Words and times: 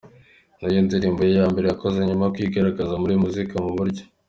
nayo 0.61 0.79
ndirimbo 0.85 1.19
ye 1.27 1.33
ya 1.39 1.45
mbere 1.51 1.65
yakoze 1.67 1.97
nyuma 2.07 2.23
yo 2.25 2.33
kwigaragaza 2.35 2.93
muri 3.01 3.13
muzika 3.21 3.55
mu 3.65 3.71
buryo. 3.77 4.03